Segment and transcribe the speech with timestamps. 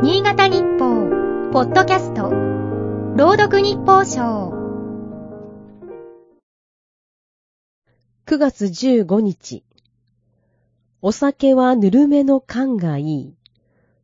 [0.00, 2.30] 新潟日報、ポッドキャスト、
[3.16, 4.52] 朗読日報賞。
[8.26, 9.64] 9月15日。
[11.02, 13.34] お酒はぬるめの缶がいい。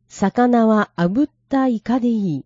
[0.09, 2.45] 魚は炙ったイカでいい。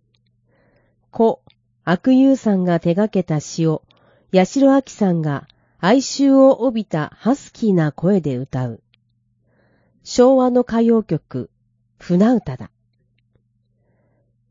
[1.10, 1.42] 故、
[1.82, 3.82] 悪友さんが手掛けた詩を、
[4.32, 5.48] 八代亜紀さんが
[5.80, 8.80] 哀愁を帯びたハスキーな声で歌う。
[10.04, 11.50] 昭和の歌謡曲、
[11.98, 12.70] 船歌だ。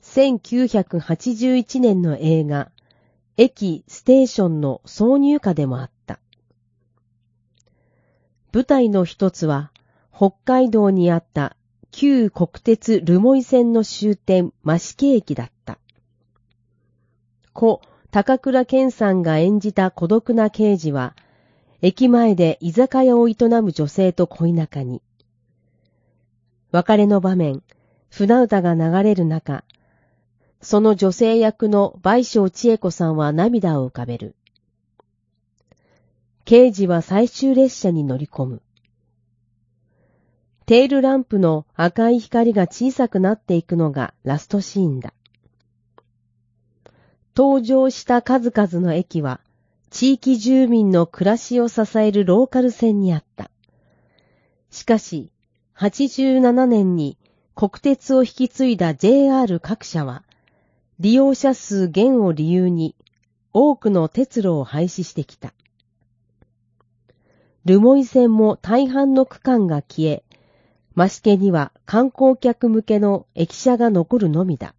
[0.10, 2.72] 1981年の映画、
[3.38, 6.20] 駅ステーションの挿入歌でもあった。
[8.52, 9.72] 舞台の一つは、
[10.12, 11.56] 北海道にあった
[11.92, 15.78] 旧国鉄留萌線の終点増木駅だった。
[17.54, 17.80] 故
[18.10, 21.16] 高倉健さんが演じた孤独な刑事は、
[21.84, 25.04] 駅前で居酒屋を営む女性と恋仲に。
[26.72, 27.62] 別れの場面、
[28.10, 29.64] 船歌が流れる中、
[30.62, 34.36] その女性役の倍章千恵子さんは涙を浮かべる。
[36.44, 38.62] 刑事は最終列車に乗り込む。
[40.66, 45.14] テールランプの赤い光が小さくなっていくのがラストシーンだ。
[47.36, 49.40] 登場した数々の駅は、
[49.90, 53.50] 地域住民の暮らしを支えるローカル線にあった。
[54.72, 55.32] しかし、
[55.78, 57.18] 87年に
[57.56, 60.24] 国鉄を引き継いだ JR 各社は、
[61.00, 62.94] 利用者数減を理由に
[63.54, 65.54] 多くの鉄路を廃止してきた。
[67.64, 70.24] ルモイ線も大半の区間が消え、
[70.96, 74.76] マシケには観光客向けの駅舎が残るのみだ。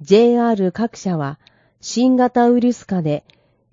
[0.00, 1.38] JR 各社は
[1.80, 3.24] 新型ウイルス化で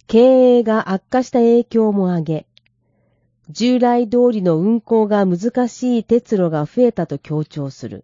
[0.08, 2.47] 経営が悪化した影響も挙げ、
[3.49, 8.03] 従来通りの運行が難しい鉄路が増えたと強調する。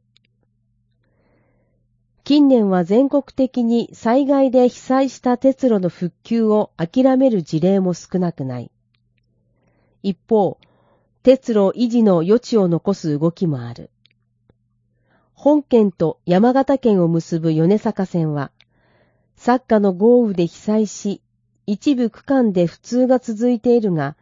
[2.25, 8.71] 近年は全国的に災害で被災した鉄路の復旧を諦める事例も少なくない。
[10.01, 10.57] 一方、
[11.21, 13.91] 鉄路維持の余地を残す動きもある。
[15.35, 18.51] 本県と山形県を結ぶ米坂線は、
[19.35, 21.21] 作家の豪雨で被災し、
[21.67, 24.15] 一部区間で不通が続いているが、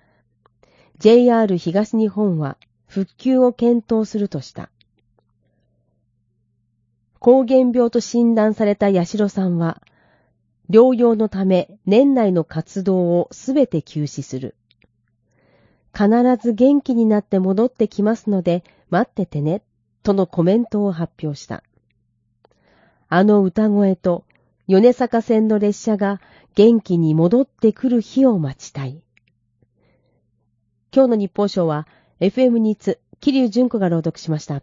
[0.97, 4.72] JR 東日本は復旧を検討するとした。
[7.23, 9.81] 膠原病と診断された八代さんは、
[10.69, 14.55] 療養のため年内の活動をすべて休止する。
[15.93, 16.09] 必
[16.41, 19.61] ず元気になって戻ってきますので待っててね、
[20.03, 21.63] とのコメントを発表した。
[23.07, 24.25] あの歌声と
[24.67, 26.19] 米坂線の列車が
[26.55, 29.01] 元気に戻ってくる日を待ちたい。
[30.93, 31.87] 今日の日報賞は
[32.19, 34.61] FM ニッツ、桐生純子が朗読しました。